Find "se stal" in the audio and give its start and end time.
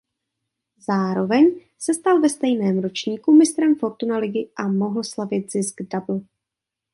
1.77-2.19